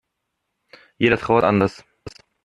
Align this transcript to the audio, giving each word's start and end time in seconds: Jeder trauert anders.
Jeder 0.97 1.19
trauert 1.19 1.43
anders. 1.43 1.85